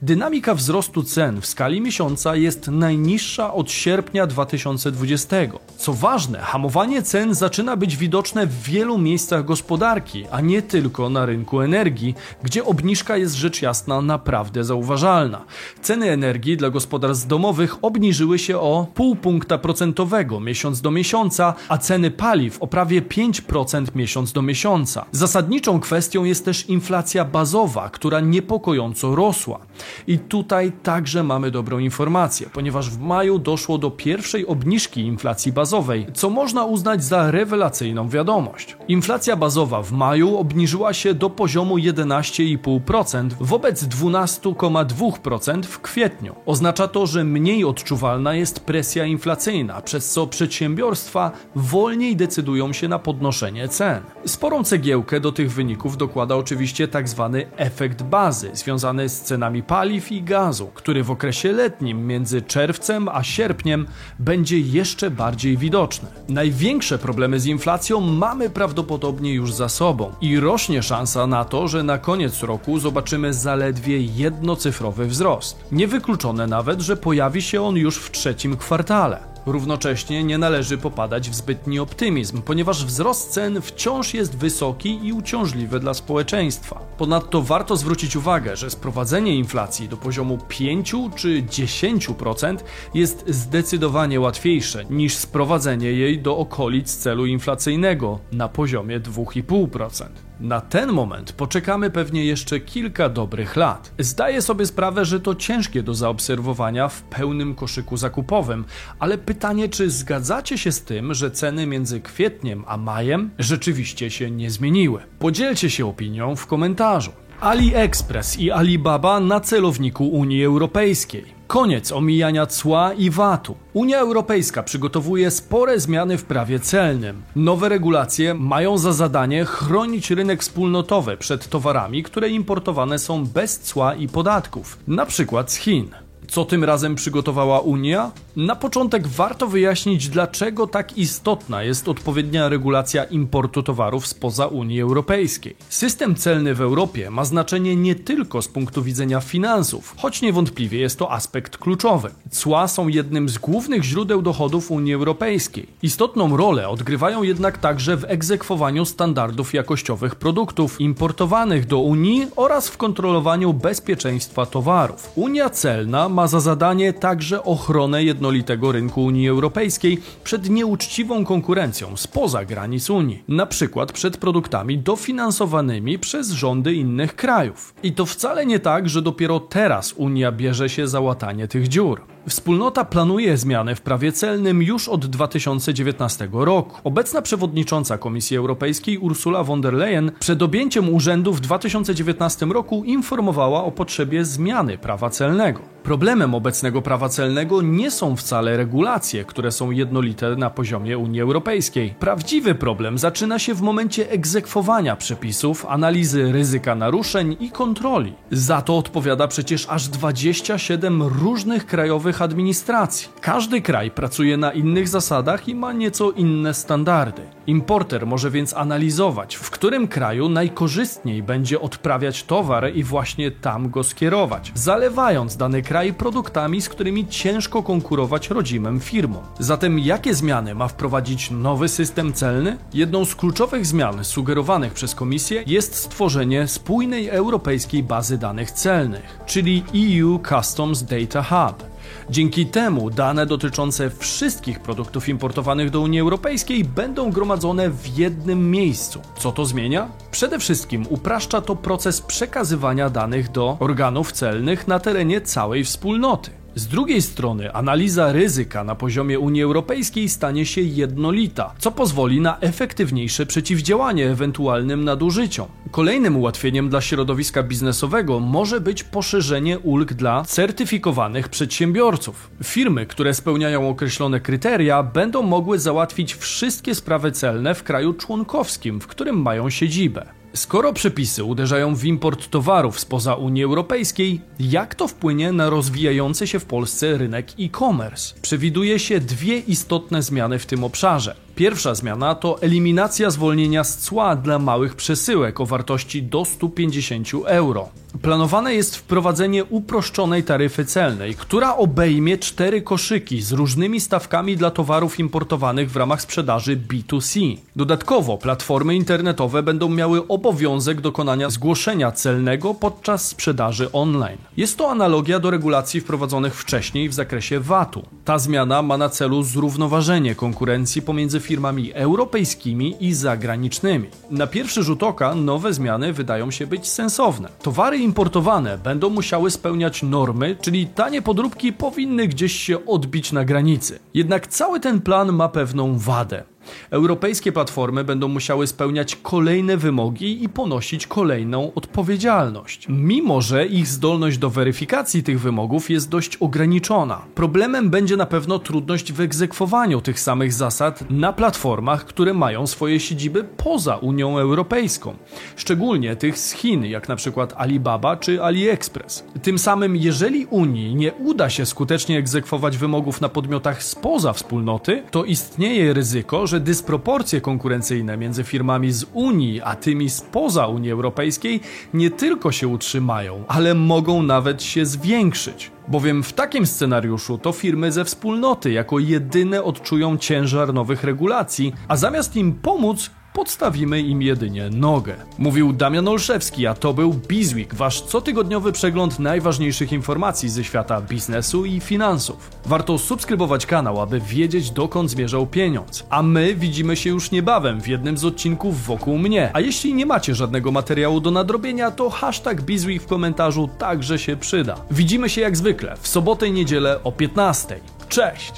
dynamika 0.02 0.54
wzrostu 0.54 1.02
cen 1.02 1.40
w 1.40 1.46
skali 1.46 1.80
miesiąca 1.80 2.36
jest 2.36 2.68
najniższa 2.68 3.54
od 3.54 3.70
sierpnia 3.70 4.26
2023 4.26 4.92
2020. 4.92 5.36
Co 5.76 5.92
ważne, 5.92 6.38
hamowanie 6.38 7.02
cen 7.02 7.34
zaczyna 7.34 7.76
być 7.76 7.96
widoczne 7.96 8.46
w 8.46 8.62
wielu 8.62 8.98
miejscach 8.98 9.44
gospodarki, 9.44 10.24
a 10.30 10.40
nie 10.40 10.51
tylko 10.60 11.10
na 11.10 11.26
rynku 11.26 11.60
energii, 11.60 12.14
gdzie 12.42 12.64
obniżka 12.64 13.16
jest 13.16 13.34
rzecz 13.34 13.62
jasna 13.62 14.00
naprawdę 14.00 14.64
zauważalna. 14.64 15.44
Ceny 15.82 16.10
energii 16.10 16.56
dla 16.56 16.70
gospodarstw 16.70 17.26
domowych 17.26 17.76
obniżyły 17.82 18.38
się 18.38 18.58
o 18.58 18.86
pół 18.94 19.16
punkta 19.16 19.58
procentowego 19.58 20.40
miesiąc 20.40 20.80
do 20.80 20.90
miesiąca, 20.90 21.54
a 21.68 21.78
ceny 21.78 22.10
paliw 22.10 22.62
o 22.62 22.66
prawie 22.66 23.02
5% 23.02 23.86
miesiąc 23.94 24.32
do 24.32 24.42
miesiąca. 24.42 25.04
Zasadniczą 25.12 25.80
kwestią 25.80 26.24
jest 26.24 26.44
też 26.44 26.68
inflacja 26.68 27.24
bazowa, 27.24 27.88
która 27.88 28.20
niepokojąco 28.20 29.14
rosła. 29.14 29.58
I 30.06 30.18
tutaj 30.18 30.72
także 30.82 31.22
mamy 31.22 31.50
dobrą 31.50 31.78
informację, 31.78 32.46
ponieważ 32.52 32.90
w 32.90 33.00
maju 33.00 33.38
doszło 33.38 33.78
do 33.78 33.90
pierwszej 33.90 34.46
obniżki 34.46 35.00
inflacji 35.00 35.52
bazowej, 35.52 36.06
co 36.14 36.30
można 36.30 36.64
uznać 36.64 37.04
za 37.04 37.30
rewelacyjną 37.30 38.08
wiadomość. 38.08 38.76
Inflacja 38.88 39.36
bazowa 39.36 39.82
w 39.82 39.92
maju 39.92 40.38
obniżyła 40.42 40.92
się 40.92 41.14
do 41.14 41.30
poziomu 41.30 41.76
11,5% 41.76 43.28
wobec 43.40 43.84
12,2% 43.84 45.62
w 45.62 45.80
kwietniu. 45.80 46.34
Oznacza 46.46 46.88
to, 46.88 47.06
że 47.06 47.24
mniej 47.24 47.64
odczuwalna 47.64 48.34
jest 48.34 48.60
presja 48.60 49.04
inflacyjna, 49.04 49.80
przez 49.80 50.10
co 50.10 50.26
przedsiębiorstwa 50.26 51.30
wolniej 51.56 52.16
decydują 52.16 52.72
się 52.72 52.88
na 52.88 52.98
podnoszenie 52.98 53.68
cen. 53.68 54.02
Sporą 54.26 54.64
cegiełkę 54.64 55.20
do 55.20 55.32
tych 55.32 55.52
wyników 55.52 55.96
dokłada 55.96 56.36
oczywiście 56.36 56.88
tzw. 56.88 57.30
Tak 57.32 57.60
efekt 57.60 58.02
bazy, 58.02 58.50
związany 58.52 59.08
z 59.08 59.20
cenami 59.20 59.62
paliw 59.62 60.12
i 60.12 60.22
gazu, 60.22 60.70
który 60.74 61.04
w 61.04 61.10
okresie 61.10 61.52
letnim 61.52 62.06
między 62.06 62.42
czerwcem 62.42 63.08
a 63.08 63.22
sierpniem 63.22 63.86
będzie 64.18 64.58
jeszcze 64.58 65.10
bardziej 65.10 65.56
widoczne. 65.56 66.08
Największe 66.28 66.98
problemy 66.98 67.40
z 67.40 67.46
inflacją 67.46 68.00
mamy 68.00 68.50
prawdopodobnie 68.50 69.34
już 69.34 69.52
za 69.52 69.68
sobą 69.68 70.12
i 70.20 70.28
rośnie 70.40 70.82
szansa 70.82 71.26
na 71.26 71.44
to, 71.44 71.68
że 71.68 71.82
na 71.82 71.98
koniec 71.98 72.42
roku 72.42 72.78
zobaczymy 72.78 73.34
zaledwie 73.34 73.98
jednocyfrowy 73.98 75.06
wzrost. 75.06 75.64
Niewykluczone 75.72 76.46
nawet, 76.46 76.80
że 76.80 76.96
pojawi 76.96 77.42
się 77.42 77.62
on 77.62 77.76
już 77.76 77.98
w 77.98 78.10
trzecim 78.10 78.56
kwartale. 78.56 79.32
Równocześnie 79.46 80.24
nie 80.24 80.38
należy 80.38 80.78
popadać 80.78 81.30
w 81.30 81.34
zbytni 81.34 81.78
optymizm, 81.78 82.42
ponieważ 82.42 82.84
wzrost 82.84 83.30
cen 83.30 83.60
wciąż 83.60 84.14
jest 84.14 84.36
wysoki 84.36 85.06
i 85.06 85.12
uciążliwy 85.12 85.80
dla 85.80 85.94
społeczeństwa. 85.94 86.80
Ponadto 86.98 87.42
warto 87.42 87.76
zwrócić 87.76 88.16
uwagę, 88.16 88.56
że 88.56 88.70
sprowadzenie 88.70 89.36
inflacji 89.36 89.88
do 89.88 89.96
poziomu 89.96 90.38
5 90.48 90.94
czy 91.16 91.42
10% 91.42 92.56
jest 92.94 93.24
zdecydowanie 93.28 94.20
łatwiejsze 94.20 94.84
niż 94.84 95.14
sprowadzenie 95.14 95.92
jej 95.92 96.22
do 96.22 96.38
okolic 96.38 96.96
celu 96.96 97.26
inflacyjnego 97.26 98.18
na 98.32 98.48
poziomie 98.48 99.00
2,5%. 99.00 100.06
Na 100.42 100.60
ten 100.60 100.92
moment 100.92 101.32
poczekamy 101.32 101.90
pewnie 101.90 102.24
jeszcze 102.24 102.60
kilka 102.60 103.08
dobrych 103.08 103.56
lat. 103.56 103.92
Zdaję 103.98 104.42
sobie 104.42 104.66
sprawę, 104.66 105.04
że 105.04 105.20
to 105.20 105.34
ciężkie 105.34 105.82
do 105.82 105.94
zaobserwowania 105.94 106.88
w 106.88 107.02
pełnym 107.02 107.54
koszyku 107.54 107.96
zakupowym, 107.96 108.64
ale 108.98 109.18
pytanie, 109.18 109.68
czy 109.68 109.90
zgadzacie 109.90 110.58
się 110.58 110.72
z 110.72 110.84
tym, 110.84 111.14
że 111.14 111.30
ceny 111.30 111.66
między 111.66 112.00
kwietniem 112.00 112.64
a 112.66 112.76
majem 112.76 113.30
rzeczywiście 113.38 114.10
się 114.10 114.30
nie 114.30 114.50
zmieniły? 114.50 115.02
Podzielcie 115.18 115.70
się 115.70 115.86
opinią 115.86 116.36
w 116.36 116.46
komentarzu. 116.82 117.10
AliExpress 117.40 118.38
i 118.38 118.50
Alibaba 118.50 119.20
na 119.20 119.40
celowniku 119.40 120.04
Unii 120.04 120.44
Europejskiej. 120.44 121.24
Koniec 121.46 121.92
omijania 121.92 122.46
cła 122.46 122.92
i 122.92 123.10
VAT-u. 123.10 123.54
Unia 123.72 123.98
Europejska 123.98 124.62
przygotowuje 124.62 125.30
spore 125.30 125.80
zmiany 125.80 126.18
w 126.18 126.24
prawie 126.24 126.60
celnym. 126.60 127.22
Nowe 127.36 127.68
regulacje 127.68 128.34
mają 128.34 128.78
za 128.78 128.92
zadanie 128.92 129.44
chronić 129.44 130.10
rynek 130.10 130.40
wspólnotowy 130.40 131.16
przed 131.16 131.48
towarami, 131.48 132.02
które 132.02 132.28
importowane 132.28 132.98
są 132.98 133.26
bez 133.26 133.58
cła 133.58 133.94
i 133.94 134.08
podatków, 134.08 134.78
na 134.88 135.06
przykład 135.06 135.52
z 135.52 135.56
Chin. 135.56 135.90
Co 136.28 136.44
tym 136.44 136.64
razem 136.64 136.94
przygotowała 136.94 137.60
Unia? 137.60 138.10
Na 138.36 138.56
początek 138.56 139.08
warto 139.08 139.46
wyjaśnić, 139.46 140.08
dlaczego 140.08 140.66
tak 140.66 140.98
istotna 140.98 141.62
jest 141.62 141.88
odpowiednia 141.88 142.48
regulacja 142.48 143.04
importu 143.04 143.62
towarów 143.62 144.06
spoza 144.06 144.46
Unii 144.46 144.80
Europejskiej. 144.80 145.56
System 145.68 146.14
celny 146.14 146.54
w 146.54 146.60
Europie 146.60 147.10
ma 147.10 147.24
znaczenie 147.24 147.76
nie 147.76 147.94
tylko 147.94 148.42
z 148.42 148.48
punktu 148.48 148.82
widzenia 148.82 149.20
finansów, 149.20 149.94
choć 149.98 150.22
niewątpliwie 150.22 150.80
jest 150.80 150.98
to 150.98 151.12
aspekt 151.12 151.56
kluczowy. 151.56 152.10
Cła 152.30 152.68
są 152.68 152.88
jednym 152.88 153.28
z 153.28 153.38
głównych 153.38 153.84
źródeł 153.84 154.22
dochodów 154.22 154.70
Unii 154.70 154.94
Europejskiej. 154.94 155.66
Istotną 155.82 156.36
rolę 156.36 156.68
odgrywają 156.68 157.22
jednak 157.22 157.58
także 157.58 157.96
w 157.96 158.04
egzekwowaniu 158.04 158.84
standardów 158.84 159.54
jakościowych 159.54 160.14
produktów 160.14 160.80
importowanych 160.80 161.66
do 161.66 161.78
Unii 161.78 162.26
oraz 162.36 162.68
w 162.68 162.76
kontrolowaniu 162.76 163.52
bezpieczeństwa 163.54 164.46
towarów. 164.46 165.10
Unia 165.14 165.50
celna 165.50 166.08
ma 166.08 166.28
za 166.28 166.40
zadanie 166.40 166.92
także 166.92 167.44
ochronę 167.44 168.04
jednolitego 168.22 168.72
rynku 168.72 169.04
Unii 169.04 169.28
Europejskiej 169.28 169.98
przed 170.24 170.50
nieuczciwą 170.50 171.24
konkurencją 171.24 171.96
spoza 171.96 172.44
granic 172.44 172.90
Unii, 172.90 173.24
na 173.28 173.46
przykład 173.46 173.92
przed 173.92 174.16
produktami 174.16 174.78
dofinansowanymi 174.78 175.98
przez 175.98 176.30
rządy 176.30 176.74
innych 176.74 177.16
krajów. 177.16 177.74
I 177.82 177.92
to 177.92 178.06
wcale 178.06 178.46
nie 178.46 178.58
tak, 178.58 178.88
że 178.88 179.02
dopiero 179.02 179.40
teraz 179.40 179.92
Unia 179.92 180.32
bierze 180.32 180.68
się 180.68 180.88
za 180.88 181.00
łatanie 181.00 181.48
tych 181.48 181.68
dziur. 181.68 182.11
Wspólnota 182.28 182.84
planuje 182.84 183.36
zmiany 183.36 183.74
w 183.74 183.80
prawie 183.80 184.12
celnym 184.12 184.62
już 184.62 184.88
od 184.88 185.06
2019 185.06 186.28
roku. 186.32 186.80
Obecna 186.84 187.22
przewodnicząca 187.22 187.98
Komisji 187.98 188.36
Europejskiej 188.36 188.98
Ursula 188.98 189.44
von 189.44 189.60
der 189.60 189.74
Leyen 189.74 190.12
przed 190.20 190.42
objęciem 190.42 190.94
urzędu 190.94 191.32
w 191.32 191.40
2019 191.40 192.46
roku 192.46 192.84
informowała 192.84 193.64
o 193.64 193.70
potrzebie 193.70 194.24
zmiany 194.24 194.78
prawa 194.78 195.10
celnego. 195.10 195.60
Problemem 195.82 196.34
obecnego 196.34 196.82
prawa 196.82 197.08
celnego 197.08 197.62
nie 197.62 197.90
są 197.90 198.16
wcale 198.16 198.56
regulacje, 198.56 199.24
które 199.24 199.52
są 199.52 199.70
jednolite 199.70 200.36
na 200.36 200.50
poziomie 200.50 200.98
Unii 200.98 201.20
Europejskiej. 201.20 201.94
Prawdziwy 201.98 202.54
problem 202.54 202.98
zaczyna 202.98 203.38
się 203.38 203.54
w 203.54 203.62
momencie 203.62 204.10
egzekwowania 204.10 204.96
przepisów, 204.96 205.66
analizy 205.66 206.32
ryzyka 206.32 206.74
naruszeń 206.74 207.36
i 207.40 207.50
kontroli. 207.50 208.12
Za 208.30 208.62
to 208.62 208.78
odpowiada 208.78 209.28
przecież 209.28 209.66
aż 209.68 209.88
27 209.88 211.02
różnych 211.02 211.66
krajowych 211.66 212.11
nowych 212.12 212.22
administracji. 212.22 213.08
Każdy 213.20 213.62
kraj 213.62 213.90
pracuje 213.90 214.36
na 214.36 214.52
innych 214.52 214.88
zasadach 214.88 215.48
i 215.48 215.54
ma 215.54 215.72
nieco 215.72 216.10
inne 216.10 216.54
standardy. 216.54 217.22
Importer 217.46 218.06
może 218.06 218.30
więc 218.30 218.54
analizować, 218.54 219.36
w 219.36 219.50
którym 219.50 219.88
kraju 219.88 220.28
najkorzystniej 220.28 221.22
będzie 221.22 221.60
odprawiać 221.60 222.24
towar 222.24 222.74
i 222.74 222.84
właśnie 222.84 223.30
tam 223.30 223.70
go 223.70 223.84
skierować, 223.84 224.52
zalewając 224.54 225.36
dany 225.36 225.62
kraj 225.62 225.92
produktami, 225.92 226.62
z 226.62 226.68
którymi 226.68 227.08
ciężko 227.08 227.62
konkurować 227.62 228.30
rodzimym 228.30 228.80
firmom. 228.80 229.22
Zatem 229.38 229.78
jakie 229.78 230.14
zmiany 230.14 230.54
ma 230.54 230.68
wprowadzić 230.68 231.30
nowy 231.30 231.68
system 231.68 232.12
celny? 232.12 232.56
Jedną 232.74 233.04
z 233.04 233.14
kluczowych 233.14 233.66
zmian 233.66 234.04
sugerowanych 234.04 234.72
przez 234.72 234.94
Komisję 234.94 235.44
jest 235.46 235.74
stworzenie 235.74 236.48
spójnej 236.48 237.08
europejskiej 237.08 237.82
bazy 237.82 238.18
danych 238.18 238.50
celnych, 238.50 239.18
czyli 239.26 239.64
EU 240.02 240.20
Customs 240.28 240.82
Data 240.82 241.22
Hub. 241.22 241.71
Dzięki 242.10 242.46
temu 242.46 242.90
dane 242.90 243.26
dotyczące 243.26 243.90
wszystkich 243.90 244.60
produktów 244.60 245.08
importowanych 245.08 245.70
do 245.70 245.80
Unii 245.80 246.00
Europejskiej 246.00 246.64
będą 246.64 247.10
gromadzone 247.10 247.70
w 247.70 247.98
jednym 247.98 248.50
miejscu. 248.50 249.00
Co 249.18 249.32
to 249.32 249.46
zmienia? 249.46 249.88
Przede 250.10 250.38
wszystkim 250.38 250.86
upraszcza 250.90 251.40
to 251.40 251.56
proces 251.56 252.00
przekazywania 252.00 252.90
danych 252.90 253.30
do 253.30 253.56
organów 253.60 254.12
celnych 254.12 254.68
na 254.68 254.78
terenie 254.78 255.20
całej 255.20 255.64
wspólnoty. 255.64 256.41
Z 256.54 256.66
drugiej 256.66 257.02
strony, 257.02 257.52
analiza 257.52 258.12
ryzyka 258.12 258.64
na 258.64 258.74
poziomie 258.74 259.18
Unii 259.18 259.42
Europejskiej 259.42 260.08
stanie 260.08 260.46
się 260.46 260.60
jednolita, 260.60 261.54
co 261.58 261.70
pozwoli 261.70 262.20
na 262.20 262.40
efektywniejsze 262.40 263.26
przeciwdziałanie 263.26 264.10
ewentualnym 264.10 264.84
nadużyciom. 264.84 265.48
Kolejnym 265.70 266.16
ułatwieniem 266.16 266.68
dla 266.68 266.80
środowiska 266.80 267.42
biznesowego 267.42 268.20
może 268.20 268.60
być 268.60 268.84
poszerzenie 268.84 269.58
ulg 269.58 269.92
dla 269.92 270.24
certyfikowanych 270.24 271.28
przedsiębiorców. 271.28 272.30
Firmy, 272.44 272.86
które 272.86 273.14
spełniają 273.14 273.68
określone 273.68 274.20
kryteria, 274.20 274.82
będą 274.82 275.22
mogły 275.22 275.58
załatwić 275.58 276.14
wszystkie 276.14 276.74
sprawy 276.74 277.12
celne 277.12 277.54
w 277.54 277.62
kraju 277.62 277.94
członkowskim, 277.94 278.80
w 278.80 278.86
którym 278.86 279.22
mają 279.22 279.50
siedzibę. 279.50 280.21
Skoro 280.34 280.72
przepisy 280.72 281.24
uderzają 281.24 281.74
w 281.74 281.84
import 281.84 282.28
towarów 282.28 282.80
spoza 282.80 283.14
Unii 283.14 283.44
Europejskiej, 283.44 284.20
jak 284.40 284.74
to 284.74 284.88
wpłynie 284.88 285.32
na 285.32 285.50
rozwijający 285.50 286.26
się 286.26 286.38
w 286.38 286.44
Polsce 286.44 286.98
rynek 286.98 287.26
e-commerce? 287.40 288.14
Przewiduje 288.22 288.78
się 288.78 289.00
dwie 289.00 289.38
istotne 289.38 290.02
zmiany 290.02 290.38
w 290.38 290.46
tym 290.46 290.64
obszarze. 290.64 291.16
Pierwsza 291.34 291.74
zmiana 291.74 292.14
to 292.14 292.42
eliminacja 292.42 293.10
zwolnienia 293.10 293.64
z 293.64 293.78
cła 293.78 294.16
dla 294.16 294.38
małych 294.38 294.74
przesyłek 294.74 295.40
o 295.40 295.46
wartości 295.46 296.02
do 296.02 296.24
150 296.24 297.08
euro. 297.26 297.68
Planowane 298.02 298.54
jest 298.54 298.76
wprowadzenie 298.76 299.44
uproszczonej 299.44 300.24
taryfy 300.24 300.64
celnej, 300.64 301.14
która 301.14 301.56
obejmie 301.56 302.18
cztery 302.18 302.62
koszyki 302.62 303.22
z 303.22 303.32
różnymi 303.32 303.80
stawkami 303.80 304.36
dla 304.36 304.50
towarów 304.50 304.98
importowanych 304.98 305.70
w 305.70 305.76
ramach 305.76 306.02
sprzedaży 306.02 306.56
B2C. 306.56 307.36
Dodatkowo 307.56 308.18
platformy 308.18 308.74
internetowe 308.74 309.42
będą 309.42 309.68
miały 309.68 310.08
obowiązek 310.08 310.80
dokonania 310.80 311.30
zgłoszenia 311.30 311.92
celnego 311.92 312.54
podczas 312.54 313.08
sprzedaży 313.08 313.72
online. 313.72 314.18
Jest 314.36 314.58
to 314.58 314.70
analogia 314.70 315.20
do 315.20 315.30
regulacji 315.30 315.80
wprowadzonych 315.80 316.34
wcześniej 316.34 316.88
w 316.88 316.94
zakresie 316.94 317.40
VAT-u. 317.40 317.82
Ta 318.04 318.18
zmiana 318.18 318.62
ma 318.62 318.76
na 318.78 318.88
celu 318.88 319.22
zrównoważenie 319.22 320.14
konkurencji 320.14 320.82
pomiędzy 320.82 321.20
firmami 321.22 321.72
europejskimi 321.72 322.76
i 322.80 322.94
zagranicznymi. 322.94 323.88
Na 324.10 324.26
pierwszy 324.26 324.62
rzut 324.62 324.82
oka 324.82 325.14
nowe 325.14 325.52
zmiany 325.52 325.92
wydają 325.92 326.30
się 326.30 326.46
być 326.46 326.68
sensowne. 326.68 327.28
Towary 327.42 327.78
importowane 327.78 328.58
będą 328.58 328.90
musiały 328.90 329.30
spełniać 329.30 329.82
normy, 329.82 330.36
czyli 330.40 330.66
tanie 330.66 331.02
podróbki 331.02 331.52
powinny 331.52 332.08
gdzieś 332.08 332.32
się 332.32 332.66
odbić 332.66 333.12
na 333.12 333.24
granicy. 333.24 333.78
Jednak 333.94 334.26
cały 334.26 334.60
ten 334.60 334.80
plan 334.80 335.12
ma 335.12 335.28
pewną 335.28 335.78
wadę. 335.78 336.31
Europejskie 336.70 337.32
platformy 337.32 337.84
będą 337.84 338.08
musiały 338.08 338.46
spełniać 338.46 338.96
kolejne 338.96 339.56
wymogi 339.56 340.24
i 340.24 340.28
ponosić 340.28 340.86
kolejną 340.86 341.52
odpowiedzialność. 341.54 342.66
Mimo, 342.68 343.22
że 343.22 343.46
ich 343.46 343.66
zdolność 343.66 344.18
do 344.18 344.30
weryfikacji 344.30 345.02
tych 345.02 345.20
wymogów 345.20 345.70
jest 345.70 345.88
dość 345.88 346.16
ograniczona. 346.16 347.02
Problemem 347.14 347.70
będzie 347.70 347.96
na 347.96 348.06
pewno 348.06 348.38
trudność 348.38 348.92
w 348.92 349.00
egzekwowaniu 349.00 349.80
tych 349.80 350.00
samych 350.00 350.32
zasad 350.32 350.90
na 350.90 351.12
platformach, 351.12 351.84
które 351.84 352.14
mają 352.14 352.46
swoje 352.46 352.80
siedziby 352.80 353.24
poza 353.36 353.76
Unią 353.76 354.18
Europejską. 354.18 354.94
Szczególnie 355.36 355.96
tych 355.96 356.18
z 356.18 356.32
Chin, 356.32 356.64
jak 356.64 356.88
na 356.88 356.96
przykład 356.96 357.34
Alibaba 357.36 357.96
czy 357.96 358.22
AliExpress. 358.22 359.04
Tym 359.22 359.38
samym, 359.38 359.76
jeżeli 359.76 360.26
Unii 360.26 360.74
nie 360.74 360.92
uda 360.92 361.30
się 361.30 361.46
skutecznie 361.46 361.98
egzekwować 361.98 362.58
wymogów 362.58 363.00
na 363.00 363.08
podmiotach 363.08 363.62
spoza 363.62 364.12
wspólnoty, 364.12 364.82
to 364.90 365.04
istnieje 365.04 365.72
ryzyko, 365.72 366.26
że 366.32 366.40
dysproporcje 366.40 367.20
konkurencyjne 367.20 367.96
między 367.96 368.24
firmami 368.24 368.72
z 368.72 368.86
Unii 368.92 369.40
a 369.40 369.56
tymi 369.56 369.90
spoza 369.90 370.46
Unii 370.46 370.70
Europejskiej 370.70 371.40
nie 371.74 371.90
tylko 371.90 372.32
się 372.32 372.48
utrzymają, 372.48 373.24
ale 373.28 373.54
mogą 373.54 374.02
nawet 374.02 374.42
się 374.42 374.66
zwiększyć. 374.66 375.50
Bowiem 375.68 376.02
w 376.02 376.12
takim 376.12 376.46
scenariuszu 376.46 377.18
to 377.18 377.32
firmy 377.32 377.72
ze 377.72 377.84
wspólnoty 377.84 378.52
jako 378.52 378.78
jedyne 378.78 379.44
odczują 379.44 379.96
ciężar 379.96 380.54
nowych 380.54 380.84
regulacji, 380.84 381.52
a 381.68 381.76
zamiast 381.76 382.16
im 382.16 382.32
pomóc, 382.32 382.90
podstawimy 383.12 383.80
im 383.80 384.02
jedynie 384.02 384.50
nogę. 384.50 384.94
Mówił 385.18 385.52
Damian 385.52 385.88
Olszewski, 385.88 386.46
a 386.46 386.54
to 386.54 386.74
był 386.74 386.94
Bizweek, 386.94 387.54
wasz 387.54 387.82
cotygodniowy 387.82 388.52
przegląd 388.52 388.98
najważniejszych 388.98 389.72
informacji 389.72 390.28
ze 390.28 390.44
świata 390.44 390.80
biznesu 390.80 391.44
i 391.44 391.60
finansów. 391.60 392.30
Warto 392.46 392.78
subskrybować 392.78 393.46
kanał, 393.46 393.80
aby 393.80 394.00
wiedzieć 394.00 394.50
dokąd 394.50 394.90
zmierzał 394.90 395.26
pieniądz. 395.26 395.86
A 395.90 396.02
my 396.02 396.34
widzimy 396.34 396.76
się 396.76 396.90
już 396.90 397.10
niebawem 397.10 397.60
w 397.60 397.68
jednym 397.68 397.98
z 397.98 398.04
odcinków 398.04 398.64
wokół 398.64 398.98
mnie. 398.98 399.30
A 399.32 399.40
jeśli 399.40 399.74
nie 399.74 399.86
macie 399.86 400.14
żadnego 400.14 400.52
materiału 400.52 401.00
do 401.00 401.10
nadrobienia, 401.10 401.70
to 401.70 401.90
hashtag 401.90 402.42
Bizweek 402.42 402.82
w 402.82 402.86
komentarzu 402.86 403.48
także 403.58 403.98
się 403.98 404.16
przyda. 404.16 404.56
Widzimy 404.70 405.08
się 405.08 405.20
jak 405.20 405.36
zwykle 405.36 405.76
w 405.80 405.88
sobotę 405.88 406.28
i 406.28 406.32
niedzielę 406.32 406.84
o 406.84 406.92
15. 406.92 407.60
Cześć! 407.88 408.32